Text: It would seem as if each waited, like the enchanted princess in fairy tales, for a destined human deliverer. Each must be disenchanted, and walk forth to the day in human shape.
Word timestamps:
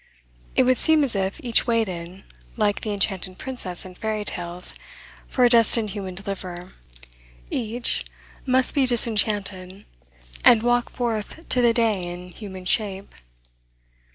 It 0.55 0.63
would 0.63 0.79
seem 0.79 1.03
as 1.03 1.15
if 1.15 1.39
each 1.43 1.67
waited, 1.67 2.23
like 2.57 2.81
the 2.81 2.91
enchanted 2.91 3.37
princess 3.37 3.85
in 3.85 3.93
fairy 3.93 4.25
tales, 4.25 4.73
for 5.27 5.45
a 5.45 5.49
destined 5.49 5.91
human 5.91 6.15
deliverer. 6.15 6.73
Each 7.51 8.03
must 8.43 8.73
be 8.73 8.87
disenchanted, 8.87 9.85
and 10.43 10.63
walk 10.63 10.89
forth 10.89 11.47
to 11.49 11.61
the 11.61 11.71
day 11.71 12.01
in 12.01 12.29
human 12.29 12.65
shape. 12.65 13.13